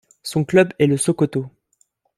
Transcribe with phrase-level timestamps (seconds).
[0.23, 1.45] Son club est le Sokoto.